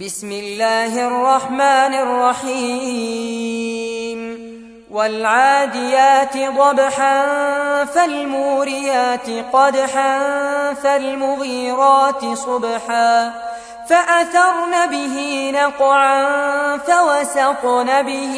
[0.00, 3.42] بسم الله الرحمن الرحيم.
[4.90, 7.24] والعاديات ضبحا
[7.84, 10.18] فالموريات قدحا
[10.72, 13.32] فالمغيرات صبحا.
[13.88, 16.26] فأثرن به نقعا
[16.76, 18.34] فوسطن به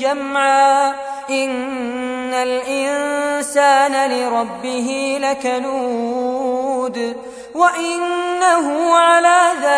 [0.00, 0.88] جمعا.
[1.30, 7.16] إن الإنسان لربه لكنود.
[7.54, 9.77] وإنه على ذلك